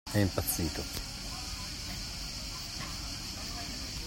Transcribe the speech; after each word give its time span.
È 0.11 0.17
impazzito! 0.17 0.81